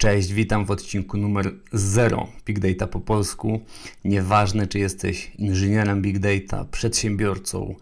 [0.00, 3.60] Cześć, witam w odcinku numer 0 Big Data po polsku.
[4.04, 7.74] Nieważne, czy jesteś inżynierem Big Data, przedsiębiorcą,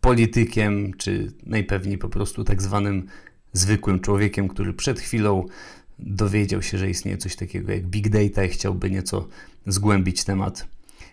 [0.00, 3.06] politykiem, czy najpewniej po prostu tak zwanym
[3.52, 5.46] zwykłym człowiekiem, który przed chwilą
[5.98, 9.28] dowiedział się, że istnieje coś takiego jak Big Data i chciałby nieco
[9.66, 10.68] zgłębić temat.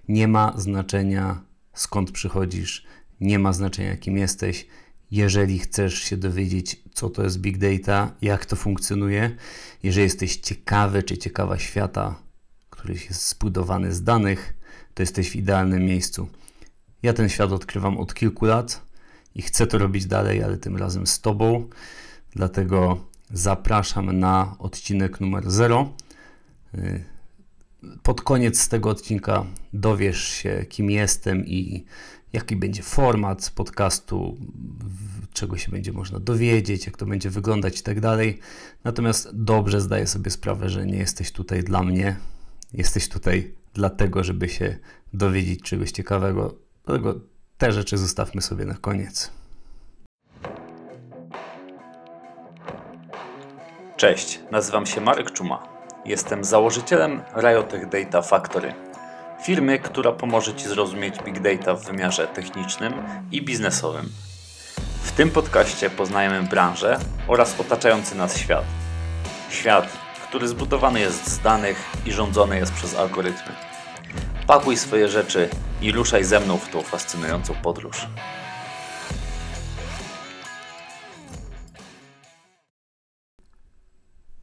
[0.08, 1.42] Nie ma znaczenia
[1.74, 2.86] skąd przychodzisz,
[3.22, 4.68] nie ma znaczenia kim jesteś
[5.12, 9.36] jeżeli chcesz się dowiedzieć, co to jest big data, jak to funkcjonuje,
[9.84, 12.16] jeżeli jesteś ciekawy czy ciekawa świata,
[12.70, 14.54] który jest zbudowany z danych,
[14.94, 16.28] to jesteś w idealnym miejscu.
[17.04, 18.82] Ja ten świat odkrywam od kilku lat
[19.36, 21.70] i chcę to robić dalej, ale tym razem z Tobą.
[22.32, 25.94] Dlatego zapraszam na odcinek numer 0.
[28.04, 31.86] Pod koniec tego odcinka dowiesz się, kim jestem i
[32.36, 34.38] jaki będzie format podcastu,
[35.34, 38.40] czego się będzie można dowiedzieć, jak to będzie wyglądać i tak dalej.
[38.84, 42.16] Natomiast dobrze zdaję sobie sprawę, że nie jesteś tutaj dla mnie,
[42.74, 44.78] jesteś tutaj dlatego, żeby się
[45.14, 46.56] dowiedzieć czegoś ciekawego.
[46.86, 47.20] Dlatego
[47.58, 49.32] te rzeczy zostawmy sobie na koniec.
[53.98, 55.68] Cześć, nazywam się Marek Czuma.
[56.06, 58.85] Jestem założycielem Riotech Data Factory
[59.44, 62.94] firmy, która pomoże Ci zrozumieć Big Data w wymiarze technicznym
[63.32, 64.10] i biznesowym.
[65.04, 68.66] W tym podcaście poznajemy branżę oraz otaczający nas świat.
[69.50, 69.98] Świat,
[70.30, 73.54] który zbudowany jest z danych i rządzony jest przez algorytmy.
[74.48, 75.50] Pakuj swoje rzeczy
[75.82, 78.08] i ruszaj ze mną w tą fascynującą podróż.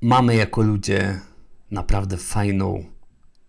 [0.01, 1.21] Mamy jako ludzie
[1.71, 2.85] naprawdę fajną,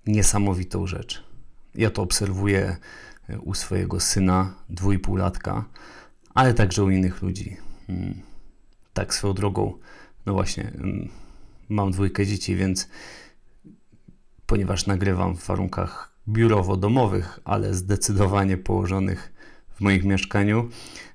[0.07, 1.32] niesamowitą rzecz.
[1.75, 2.77] Ja to obserwuję
[3.29, 5.65] e, u swojego syna, dwójpółlatka,
[6.33, 7.57] ale także u innych ludzi.
[7.89, 8.21] Mm.
[8.93, 9.77] Tak swoją drogą,
[10.25, 11.09] no właśnie, mm,
[11.69, 12.89] mam dwójkę dzieci, więc
[14.45, 19.33] ponieważ nagrywam w warunkach biurowo-domowych, ale zdecydowanie położonych
[19.75, 20.69] w moim mieszkaniu,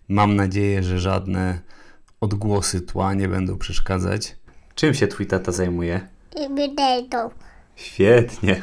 [0.09, 1.61] mam nadzieję, że żadne
[2.21, 4.37] odgłosy tła nie będą przeszkadzać.
[4.75, 6.09] Czym się twój tata zajmuje?
[6.33, 7.31] Potato.
[7.77, 8.63] Świetnie.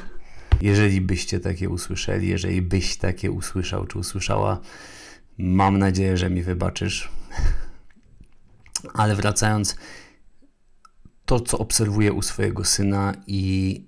[0.65, 4.59] Jeżeli byście takie usłyszeli, jeżeli byś takie usłyszał czy usłyszała,
[5.37, 7.09] mam nadzieję, że mi wybaczysz.
[8.93, 9.75] Ale wracając,
[11.25, 13.83] to co obserwuję u swojego syna i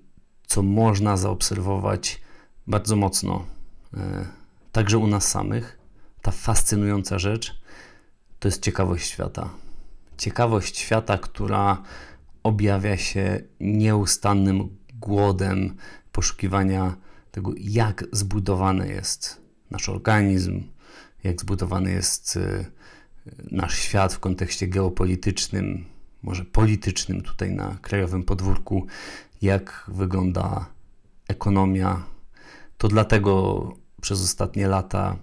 [0.46, 2.20] co można zaobserwować
[2.66, 3.46] bardzo mocno,
[3.94, 4.26] e,
[4.72, 5.78] także u nas samych,
[6.22, 7.60] ta fascynująca rzecz
[8.38, 9.50] to jest ciekawość świata.
[10.18, 11.82] Ciekawość świata, która
[12.42, 15.76] objawia się nieustannym głodem
[16.18, 16.96] poszukiwania
[17.30, 19.40] tego, jak zbudowany jest
[19.70, 20.62] nasz organizm,
[21.24, 22.64] jak zbudowany jest y,
[23.50, 25.84] nasz świat w kontekście geopolitycznym,
[26.22, 28.86] może politycznym tutaj na krajowym podwórku,
[29.42, 30.66] jak wygląda
[31.28, 32.02] ekonomia.
[32.78, 35.16] To dlatego przez ostatnie lata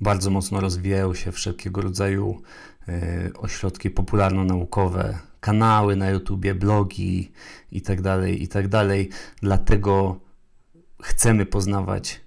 [0.00, 2.42] bardzo mocno rozwijają się wszelkiego rodzaju
[2.88, 2.92] y,
[3.38, 7.32] ośrodki popularno-naukowe, kanały na YouTubie, blogi
[7.72, 8.68] itd., tak itd.
[8.68, 10.25] Tak dlatego
[11.06, 12.20] chcemy poznawać,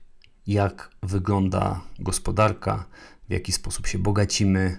[0.48, 2.86] jak wygląda gospodarka,
[3.30, 4.78] w jaki sposób się bogacimy,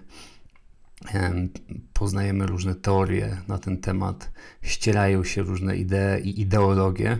[1.92, 4.30] poznajemy różne teorie na ten temat,
[4.62, 7.18] ścierają się różne idee i ideologie.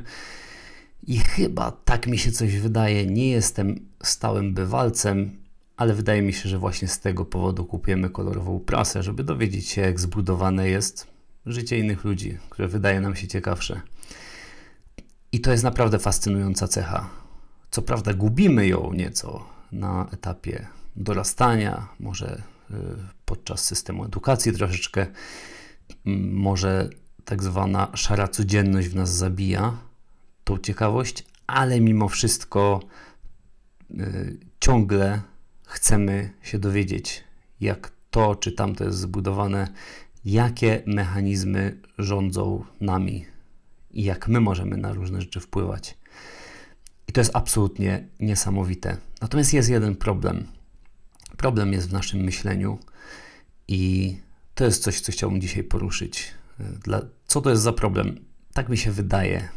[1.06, 3.06] I chyba tak mi się coś wydaje.
[3.06, 5.36] Nie jestem stałym bywalcem,
[5.76, 9.80] ale wydaje mi się, że właśnie z tego powodu kupujemy kolorową prasę, żeby dowiedzieć się,
[9.80, 11.06] jak zbudowane jest
[11.46, 13.80] życie innych ludzi, które wydaje nam się ciekawsze.
[15.32, 17.10] I to jest naprawdę fascynująca cecha.
[17.70, 22.74] Co prawda, gubimy ją nieco na etapie dorastania, może y,
[23.24, 25.06] podczas systemu edukacji troszeczkę,
[26.32, 26.90] może
[27.24, 29.78] tak zwana szara codzienność w nas zabija
[30.44, 32.80] tą ciekawość, ale mimo wszystko
[33.90, 35.22] y, ciągle
[35.66, 37.24] chcemy się dowiedzieć,
[37.60, 39.68] jak to czy tamto jest zbudowane,
[40.24, 43.26] jakie mechanizmy rządzą nami,
[43.90, 45.98] i jak my możemy na różne rzeczy wpływać.
[47.08, 48.96] I to jest absolutnie niesamowite.
[49.20, 50.46] Natomiast jest jeden problem.
[51.36, 52.78] Problem jest w naszym myśleniu
[53.68, 54.16] i
[54.54, 56.34] to jest coś, co chciałbym dzisiaj poruszyć.
[56.58, 58.24] Dla, co to jest za problem?
[58.52, 59.48] Tak mi się wydaje.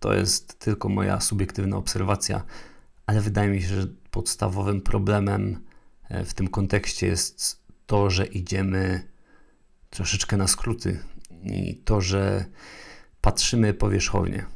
[0.00, 2.44] To jest tylko moja subiektywna obserwacja,
[3.06, 5.60] ale wydaje mi się, że podstawowym problemem
[6.08, 9.02] e, w tym kontekście jest to, że idziemy
[9.90, 10.98] troszeczkę na skróty
[11.42, 12.44] i to, że
[13.26, 14.46] patrzymy powierzchownie.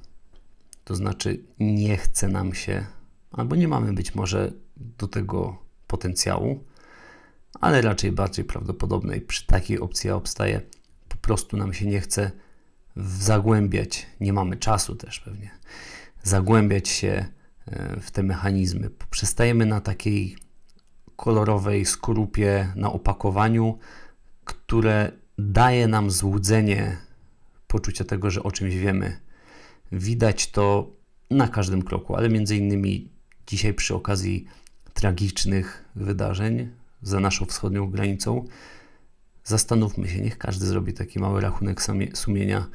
[0.84, 2.87] To znaczy, nie chce nam się,
[3.32, 6.64] albo nie mamy być może do tego potencjału,
[7.61, 10.61] ale raczej bardziej prawdopodobnej przy takiej opcji ja obstaje,
[11.08, 12.31] po prostu nam się nie chce
[12.96, 15.50] zagłębiać, nie mamy czasu też pewnie,
[16.22, 17.26] zagłębiać się
[17.67, 18.90] e, w te mechanizmy.
[19.11, 20.37] Przestajemy na takiej
[21.17, 23.78] kolorowej skorupie na opakowaniu,
[24.44, 27.09] które daje nam złudzenie
[27.70, 29.20] poczucia tego, że o czymś wiemy.
[29.93, 30.93] Widać to
[31.31, 33.08] na każdym kroku, ale między innymi
[33.46, 34.46] dzisiaj przy okazji
[34.94, 36.70] tragicznych wydarzeń
[37.02, 38.44] za naszą wschodnią granicą.
[39.44, 41.82] Zastanówmy się, niech każdy zrobi taki mały rachunek
[42.14, 42.67] sumienia,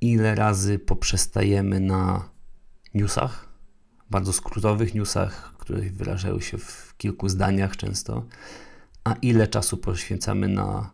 [0.00, 2.28] ile razy poprzestajemy na
[2.94, 3.48] newsach,
[4.10, 8.26] bardzo skrótowych newsach, które wyrażają się w kilku zdaniach często,
[9.04, 10.90] a ile czasu poświęcamy na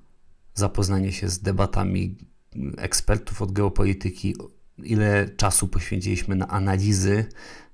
[0.54, 2.29] zapoznanie się z debatami
[2.76, 4.34] ekspertów od geopolityki,
[4.78, 7.26] ile czasu poświęciliśmy na analizy,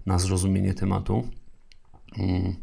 [0.06, 1.28] na zrozumienie tematu.
[2.19, 2.55] Mm.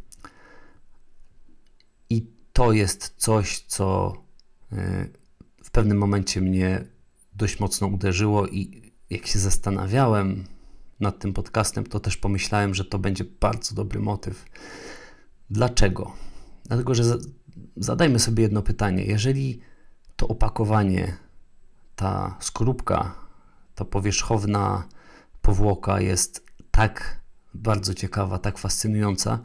[2.09, 4.13] I to jest coś, co
[4.73, 4.75] y,
[5.63, 6.85] w pewnym momencie mnie
[7.33, 10.43] dość mocno uderzyło i jak się zastanawiałem
[10.99, 14.45] nad tym podcastem, to też pomyślałem, że to będzie bardzo dobry motyw.
[15.49, 16.11] Dlaczego?
[16.65, 17.03] Dlatego, że
[17.77, 19.05] zadajmy sobie jedno pytanie.
[19.05, 19.61] Jeżeli
[20.15, 21.17] to opakowanie,
[21.95, 23.15] ta skorupka,
[23.75, 24.87] ta powierzchowna
[25.41, 27.21] powłoka jest tak
[27.53, 29.39] bardzo ciekawa, tak fascynująca,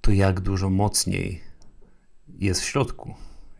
[0.00, 1.40] to jak dużo mocniej
[2.28, 3.14] jest w środku,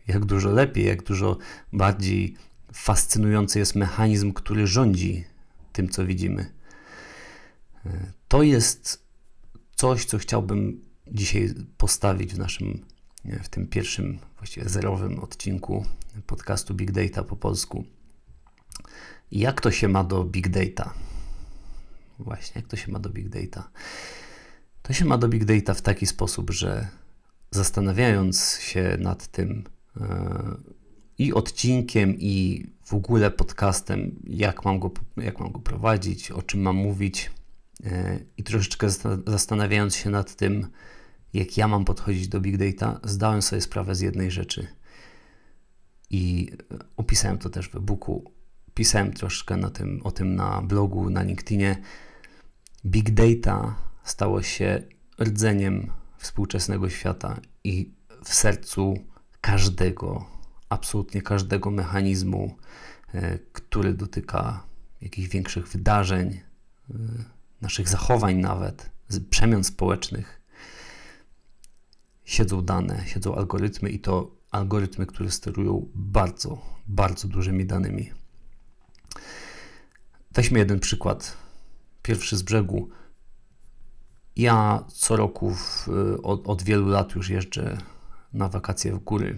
[0.07, 1.37] jak dużo lepiej, jak dużo
[1.73, 2.35] bardziej
[2.73, 5.25] fascynujący jest mechanizm, który rządzi
[5.73, 6.53] tym, co widzimy.
[8.27, 9.03] To jest
[9.75, 12.85] coś, co chciałbym dzisiaj postawić w naszym,
[13.43, 15.85] w tym pierwszym, właściwie zerowym odcinku
[16.27, 17.85] podcastu Big Data po polsku.
[19.31, 20.93] Jak to się ma do Big Data?
[22.19, 23.69] Właśnie, jak to się ma do Big Data?
[24.81, 26.87] To się ma do Big Data w taki sposób, że
[27.51, 29.63] zastanawiając się nad tym
[29.95, 30.05] yy,
[31.17, 36.61] i odcinkiem, i w ogóle podcastem, jak mam go, jak mam go prowadzić, o czym
[36.61, 37.31] mam mówić,
[37.83, 37.89] yy,
[38.37, 38.87] i troszeczkę
[39.27, 40.67] zastanawiając się nad tym,
[41.33, 44.67] jak ja mam podchodzić do Big Data, zdałem sobie sprawę z jednej rzeczy.
[46.09, 46.51] I
[46.97, 48.38] opisałem to też w e-booku.
[48.79, 51.81] Pisałem troszkę na tym, o tym na blogu, na LinkedInie.
[52.85, 54.83] Big Data stało się
[55.21, 57.91] rdzeniem współczesnego świata i
[58.23, 58.93] w sercu
[59.41, 60.25] każdego,
[60.69, 62.55] absolutnie każdego mechanizmu,
[63.13, 64.63] e, który dotyka
[65.01, 66.93] jakichś większych wydarzeń, e,
[67.61, 68.89] naszych zachowań nawet,
[69.29, 70.41] przemian społecznych,
[72.25, 78.18] siedzą dane, siedzą algorytmy i to algorytmy, które sterują bardzo, bardzo dużymi danymi.
[80.31, 81.37] Weźmy jeden przykład
[82.01, 82.89] pierwszy z brzegu.
[84.35, 85.87] Ja co roku w,
[86.23, 87.77] od, od, wielu lat już jeżdżę
[88.33, 89.37] na wakacje w góry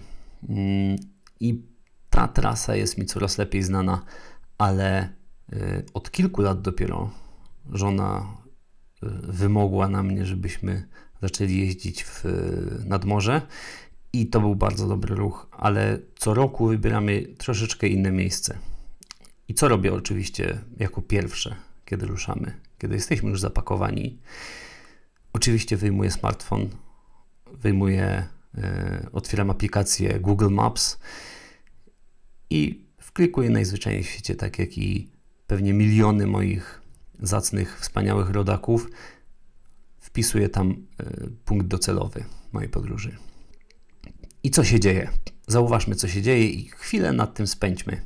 [0.50, 0.98] mm,
[1.40, 1.64] i
[2.10, 4.06] ta trasa jest mi coraz lepiej znana,
[4.58, 5.10] ale
[5.54, 7.12] y, od kilku lat dopiero
[7.70, 8.38] żona
[9.04, 10.88] y, wymogła na mnie, żebyśmy
[11.22, 12.26] zaczęli jeździć w,
[12.86, 13.42] nad morze
[14.14, 18.58] i to był bardzo dobry ruch, ale co roku wybieramy troszeczkę inne miejsce.
[19.52, 21.56] I co robię oczywiście jako pierwsze?
[21.92, 24.20] kiedy ruszamy, kiedy jesteśmy już zapakowani.
[25.34, 26.70] Oczywiście wyjmuję smartfon,
[27.54, 28.28] wyjmuję,
[28.58, 31.00] e, otwieram aplikację Google Maps
[32.50, 35.10] i wklikuję najzwyczajniej w świecie, tak jak i
[35.48, 36.82] pewnie miliony moich
[37.20, 38.90] zacnych, wspaniałych rodaków,
[40.00, 41.06] wpisuję tam e,
[41.46, 43.18] punkt docelowy mojej podróży.
[44.44, 45.10] I co się dzieje?
[45.48, 48.02] Zauważmy, co się dzieje i chwilę nad tym spędźmy.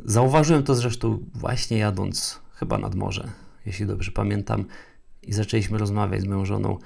[0.00, 3.28] Zauważyłem to zresztą właśnie jadąc chyba nad morze,
[3.66, 4.64] jeśli dobrze pamiętam,
[5.22, 6.78] i zaczęliśmy rozmawiać z moją żoną,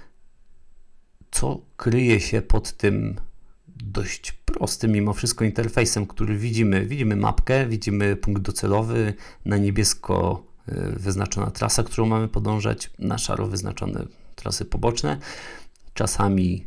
[1.30, 3.20] co kryje się pod tym
[3.76, 6.86] dość prostym mimo wszystko interfejsem, który widzimy.
[6.86, 13.46] Widzimy mapkę, widzimy punkt docelowy, na niebiesko y, wyznaczona trasa, którą mamy podążać, na szaro
[13.46, 14.04] wyznaczone
[14.36, 15.18] trasy poboczne.
[15.94, 16.66] Czasami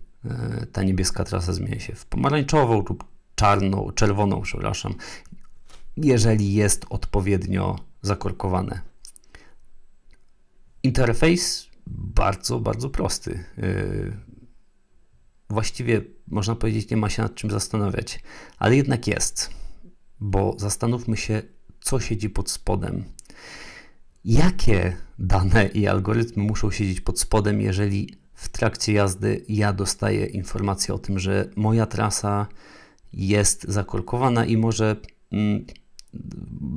[0.61, 3.03] y, ta niebieska trasa zmienia się w pomarańczową lub
[3.35, 4.93] czarną, czerwoną, przepraszam,
[5.97, 8.81] jeżeli jest odpowiednio zakorkowane.
[10.83, 13.43] Interfejs bardzo, bardzo prosty.
[13.57, 14.17] Yy,
[15.49, 18.23] właściwie można powiedzieć, nie ma się nad czym zastanawiać,
[18.57, 19.49] ale jednak jest,
[20.19, 21.41] bo zastanówmy się,
[21.81, 23.03] co siedzi pod spodem.
[24.25, 30.93] Jakie dane i algorytmy muszą siedzieć pod spodem, jeżeli w trakcie jazdy ja dostaję informację
[30.93, 32.47] o tym, że moja trasa
[33.13, 34.95] jest zakorkowana i może
[35.31, 35.65] mm,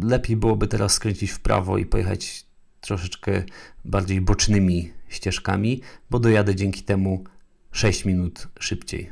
[0.03, 2.47] lepiej byłoby teraz skręcić w prawo i pojechać
[2.81, 3.43] troszeczkę
[3.85, 7.25] bardziej bocznymi ścieżkami, bo dojadę dzięki temu
[7.73, 9.11] 6 minut szybciej.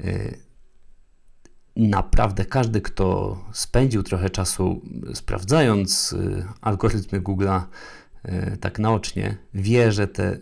[0.00, 0.34] E,
[1.76, 4.82] naprawdę każdy, kto spędził trochę czasu
[5.14, 7.62] sprawdzając y, algorytmy Google'a
[8.24, 10.40] y, tak naocznie, wie, że te, y,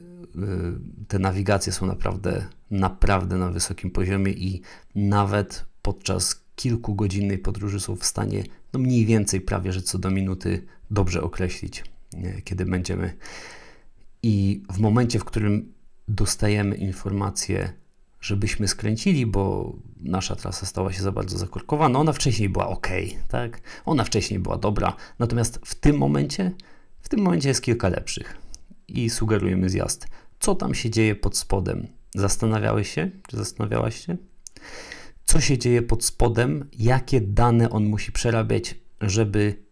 [1.09, 4.63] te nawigacje są naprawdę, naprawdę na wysokim poziomie i
[4.95, 10.67] nawet podczas kilkugodzinnej podróży są w stanie no mniej więcej prawie, że co do minuty
[10.91, 11.85] dobrze określić,
[12.45, 13.17] kiedy będziemy.
[14.23, 15.73] I w momencie, w którym
[16.09, 17.73] dostajemy informację,
[18.21, 21.99] żebyśmy skręcili, bo nasza trasa stała się za bardzo zakorkowana.
[21.99, 22.89] Ona wcześniej była ok,
[23.29, 23.61] tak?
[23.85, 26.53] Ona wcześniej była dobra, natomiast w tym momencie,
[27.01, 28.37] w tym momencie jest kilka lepszych
[28.89, 30.07] i sugerujemy zjazd.
[30.41, 31.87] Co tam się dzieje pod spodem?
[32.15, 33.11] Zastanawiałeś się?
[33.29, 34.17] Czy zastanawiałaś się?
[35.25, 36.69] Co się dzieje pod spodem?
[36.79, 39.63] Jakie dane on musi przerabiać, żeby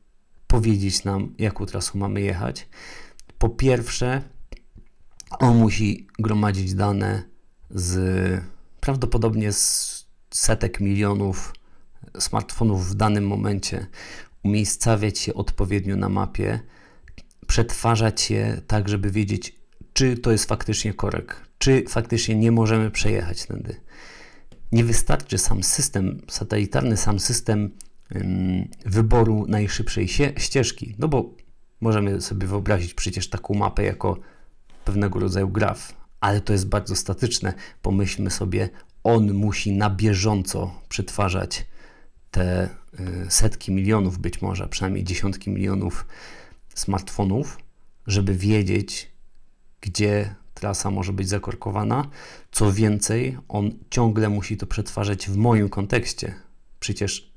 [0.47, 2.69] powiedzieć nam, jaką trasą mamy jechać?
[3.38, 4.23] Po pierwsze,
[5.38, 7.23] on musi gromadzić dane
[7.71, 8.45] z
[8.80, 9.90] prawdopodobnie z
[10.30, 11.54] setek milionów
[12.19, 13.87] smartfonów w danym momencie,
[14.42, 16.61] umiejscawiać je odpowiednio na mapie,
[17.47, 19.57] przetwarzać je tak, żeby wiedzieć,
[19.92, 23.80] czy to jest faktycznie korek, czy faktycznie nie możemy przejechać tędy.
[24.72, 27.70] Nie wystarczy sam system satelitarny, sam system
[28.86, 31.34] wyboru najszybszej ścieżki, no bo
[31.80, 34.18] możemy sobie wyobrazić przecież taką mapę jako
[34.84, 37.54] pewnego rodzaju graf, ale to jest bardzo statyczne.
[37.82, 38.68] Pomyślmy sobie,
[39.04, 41.66] on musi na bieżąco przetwarzać
[42.30, 42.68] te
[43.24, 46.06] y, setki milionów, być może przynajmniej dziesiątki milionów
[46.74, 47.58] smartfonów,
[48.06, 49.10] żeby wiedzieć,
[49.80, 52.08] gdzie trasa może być zakorkowana.
[52.52, 56.34] Co więcej, on ciągle musi to przetwarzać w moim kontekście.
[56.80, 57.32] Przecież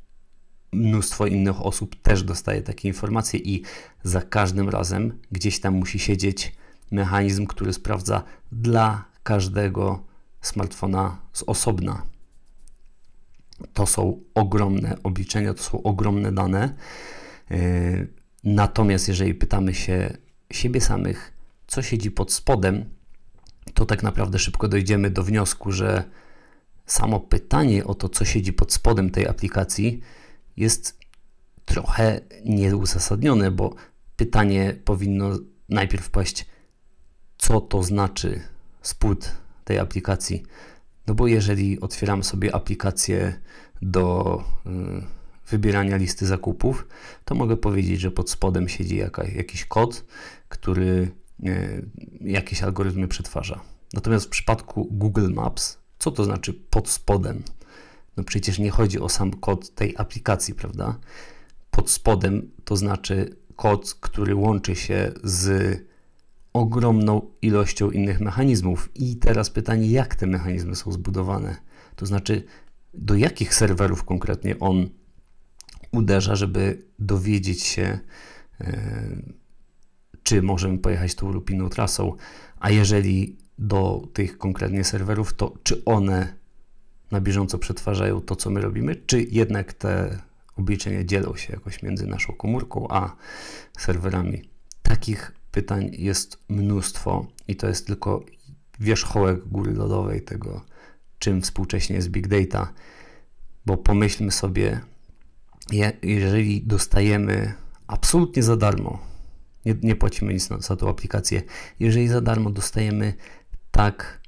[0.71, 3.63] mnóstwo innych osób też dostaje takie informacje i
[4.03, 6.55] za każdym razem gdzieś tam musi siedzieć
[6.91, 10.03] mechanizm, który sprawdza dla każdego
[10.41, 12.05] smartfona z osobna.
[13.73, 16.75] To są ogromne obliczenia, to są ogromne dane.
[17.51, 17.57] E,
[18.43, 20.17] natomiast jeżeli pytamy się
[20.51, 21.33] siebie samych,
[21.67, 22.85] co siedzi pod spodem,
[23.73, 26.03] to tak naprawdę szybko dojdziemy do wniosku, że
[26.85, 30.01] samo pytanie o to, co siedzi pod spodem tej aplikacji,
[30.57, 30.97] jest
[31.65, 33.75] trochę nieuzasadnione, bo
[34.15, 35.29] pytanie powinno
[35.69, 36.45] najpierw paść,
[37.37, 38.41] co to znaczy
[38.81, 39.31] spód
[39.63, 40.43] tej aplikacji.
[41.07, 43.39] No bo jeżeli otwieram sobie aplikację
[43.81, 44.69] do y,
[45.47, 46.87] wybierania listy zakupów,
[47.25, 50.05] to mogę powiedzieć, że pod spodem siedzi jaka, jakiś kod,
[50.49, 51.11] który
[52.21, 53.61] jakieś algorytmy przetwarza.
[53.93, 57.43] Natomiast w przypadku Google Maps, co to znaczy pod spodem?
[58.17, 60.99] No przecież nie chodzi o sam kod tej aplikacji, prawda?
[61.71, 65.77] Pod spodem to znaczy kod, który łączy się z
[66.53, 68.89] ogromną ilością innych mechanizmów.
[68.95, 71.55] I teraz pytanie, jak te mechanizmy są zbudowane?
[71.95, 72.43] To znaczy,
[72.93, 74.89] do jakich serwerów konkretnie on
[75.91, 77.99] uderza, żeby dowiedzieć się,
[78.61, 79.33] e,
[80.23, 82.15] czy możemy pojechać tą lub inną trasą,
[82.59, 86.33] a jeżeli do tych konkretnie serwerów, to czy one
[87.11, 90.19] na bieżąco przetwarzają to, co my robimy, czy jednak te
[90.57, 93.15] obliczenia dzielą się jakoś między naszą komórką a
[93.77, 94.41] serwerami.
[94.83, 98.23] Takich pytań jest mnóstwo i to jest tylko
[98.79, 100.65] wierzchołek góry lodowej tego,
[101.19, 102.73] czym współcześnie jest big data,
[103.65, 104.79] bo pomyślmy sobie,
[106.03, 107.53] jeżeli dostajemy
[107.87, 109.12] absolutnie za darmo,
[109.65, 111.41] nie, nie płacimy nic za tą aplikację,
[111.79, 113.13] jeżeli za darmo dostajemy
[113.71, 114.21] tak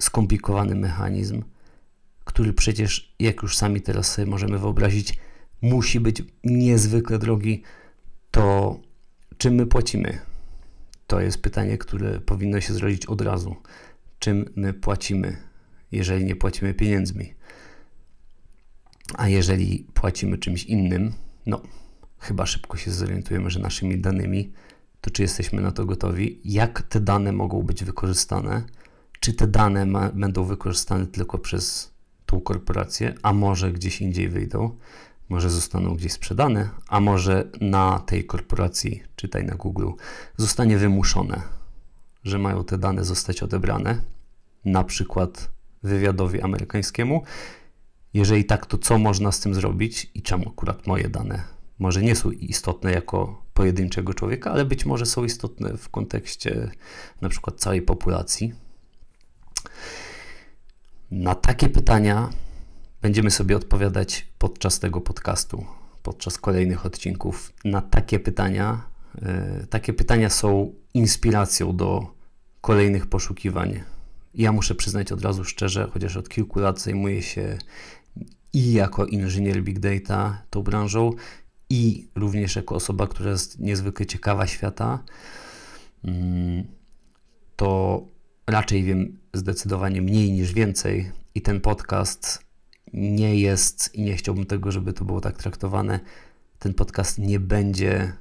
[0.00, 1.42] skomplikowany mechanizm,
[2.24, 5.18] który przecież, jak już sami teraz sobie możemy wyobrazić,
[5.62, 7.62] musi być niezwykle drogi,
[8.30, 8.76] to
[9.38, 10.18] czym my płacimy?
[11.06, 13.56] To jest pytanie, które powinno się zrodzić od razu.
[14.18, 15.36] Czym my płacimy,
[15.92, 17.34] jeżeli nie płacimy pieniędzmi?
[19.14, 21.12] A jeżeli płacimy czymś innym,
[21.46, 21.62] no,
[22.18, 24.52] chyba szybko się zorientujemy, że naszymi danymi,
[25.00, 26.40] to czy jesteśmy na to gotowi?
[26.44, 28.62] Jak te dane mogą być wykorzystane?
[29.20, 31.92] Czy te dane ma, będą wykorzystane tylko przez
[32.26, 34.76] tą korporację, a może gdzieś indziej wyjdą?
[35.28, 39.88] może zostaną gdzieś sprzedane, a może na tej korporacji, czytaj na Google,
[40.36, 41.42] zostanie wymuszone,
[42.24, 44.02] że mają te dane zostać odebrane,
[44.64, 45.50] na przykład
[45.82, 47.22] wywiadowi amerykańskiemu.
[48.14, 52.16] Jeżeli tak, to co można z tym zrobić i czemu akurat moje dane może nie
[52.16, 56.70] są istotne jako pojedynczego człowieka, ale być może są istotne w kontekście
[57.20, 58.54] na przykład całej populacji?
[61.10, 62.30] Na takie pytania
[63.02, 65.64] Będziemy sobie odpowiadać podczas tego podcastu,
[66.02, 68.82] podczas kolejnych odcinków na takie pytania.
[69.22, 72.14] E, takie pytania są inspiracją do
[72.60, 73.82] kolejnych poszukiwań.
[74.34, 77.58] Ja muszę przyznać od razu szczerze, chociaż od kilku lat zajmuję się
[78.52, 81.12] i jako inżynier big data tą branżą,
[81.70, 85.04] i również jako osoba, która jest niezwykle ciekawa świata,
[86.04, 86.64] mm,
[87.56, 88.02] to
[88.46, 91.12] raczej wiem zdecydowanie mniej niż więcej.
[91.34, 92.44] I ten podcast
[92.92, 96.00] nie jest, i nie chciałbym tego, żeby to było tak traktowane,
[96.58, 98.12] ten podcast nie będzie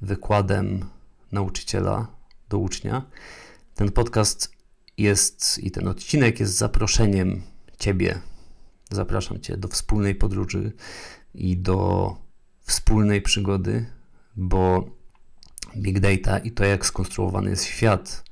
[0.00, 0.84] wykładem
[1.32, 2.06] nauczyciela
[2.48, 3.04] do ucznia.
[3.74, 4.52] Ten podcast
[4.98, 7.42] jest i ten odcinek jest zaproszeniem
[7.78, 8.18] Ciebie.
[8.90, 10.72] Zapraszam Cię do wspólnej podróży
[11.34, 12.16] i do
[12.72, 13.86] wspólnej przygody,
[14.36, 14.90] bo
[15.76, 18.24] big data i to, jak skonstruowany jest świat,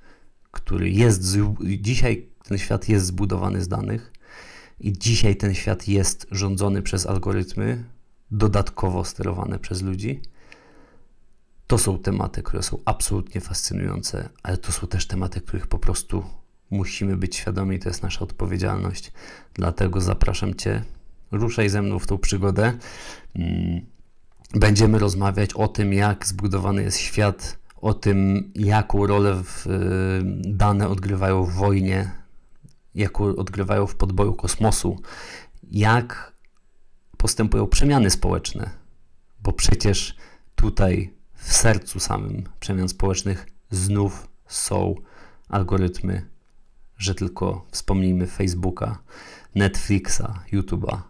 [0.51, 1.39] który jest
[1.79, 4.13] dzisiaj, ten świat jest zbudowany z danych
[4.81, 7.85] i dzisiaj ten świat jest rządzony przez algorytmy,
[8.31, 10.21] dodatkowo sterowane przez ludzi.
[11.67, 16.25] To są tematy, które są absolutnie fascynujące, ale to są też tematy, których po prostu
[16.71, 19.13] musimy być świadomi, to jest nasza odpowiedzialność.
[19.55, 20.85] Dlatego zapraszam Cię,
[21.31, 22.79] ruszaj ze mną w tą przygodę.
[24.55, 29.71] Będziemy rozmawiać o tym, jak zbudowany jest świat, o tym, jaką rolę w, y,
[30.53, 32.11] dane odgrywają w wojnie,
[32.95, 35.01] jaką odgrywają w podboju kosmosu,
[35.71, 36.33] jak
[37.17, 38.71] postępują przemiany społeczne,
[39.43, 40.17] bo przecież
[40.55, 44.95] tutaj w sercu samym przemian społecznych znów są
[45.49, 46.27] algorytmy,
[46.99, 48.99] że tylko wspomnijmy Facebooka,
[49.55, 51.10] Netflixa, YouTube'a,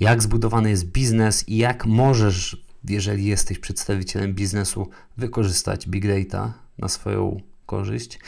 [0.00, 6.88] jak zbudowany jest biznes i jak możesz, jeżeli jesteś przedstawicielem biznesu, wykorzystać big data na
[6.88, 8.18] swoją korzyść.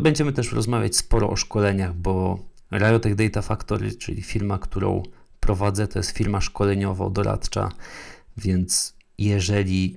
[0.00, 2.38] Będziemy też rozmawiać sporo o szkoleniach, bo
[2.72, 5.02] Riotech Data Factory, czyli firma, którą
[5.40, 7.68] prowadzę, to jest firma szkoleniowo-doradcza,
[8.36, 9.96] więc jeżeli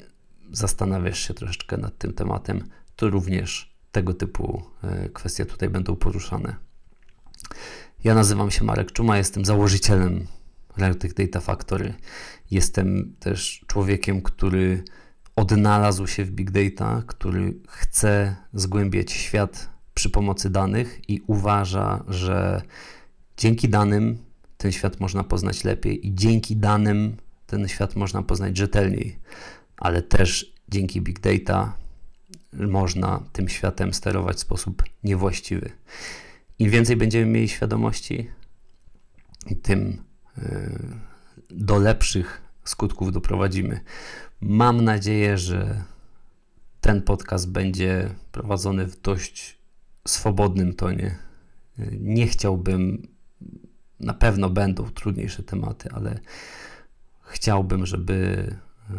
[0.51, 2.63] zastanawiasz się troszeczkę nad tym tematem,
[2.96, 6.55] to również tego typu e, kwestie tutaj będą poruszane.
[8.03, 10.27] Ja nazywam się Marek Czuma, jestem założycielem
[10.77, 11.93] Realtek Data Factory.
[12.51, 14.84] Jestem też człowiekiem, który
[15.36, 22.61] odnalazł się w Big Data, który chce zgłębiać świat przy pomocy danych i uważa, że
[23.37, 24.18] dzięki danym
[24.57, 29.20] ten świat można poznać lepiej i dzięki danym ten świat można poznać rzetelniej,
[29.77, 31.77] ale też dzięki Big Data
[32.53, 35.70] można tym światem sterować w sposób niewłaściwy.
[36.59, 38.29] Im więcej będziemy mieli świadomości,
[39.61, 40.06] tym
[41.50, 43.79] do lepszych skutków doprowadzimy.
[44.41, 45.83] Mam nadzieję, że
[46.81, 49.57] ten podcast będzie prowadzony w dość
[50.07, 51.17] swobodnym tonie.
[51.91, 53.07] Nie chciałbym,
[54.00, 56.19] na pewno będą trudniejsze tematy, ale
[57.23, 58.15] chciałbym, żeby
[58.91, 58.93] y,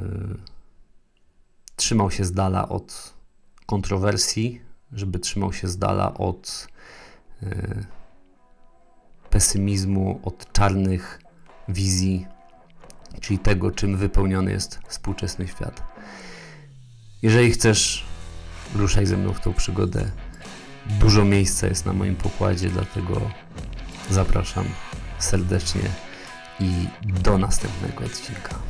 [1.77, 3.15] trzymał się z dala od
[3.67, 4.61] kontrowersji,
[4.93, 6.69] żeby trzymał się z dala od
[7.43, 7.85] y,
[9.31, 11.21] pesymizmu, od czarnych
[11.69, 12.27] wizji,
[13.21, 15.83] czyli tego, czym wypełniony jest współczesny świat.
[17.23, 18.05] Jeżeli chcesz,
[18.75, 20.11] ruszaj ze mną w tą przygodę.
[21.01, 23.21] Dużo miejsca jest na moim pokładzie, dlatego
[24.11, 24.65] zapraszam
[25.19, 25.91] serdecznie
[26.61, 26.89] i
[27.23, 28.68] do następnego odcinka.